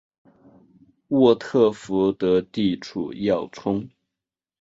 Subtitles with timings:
[1.09, 3.87] 沃特福德地处要冲。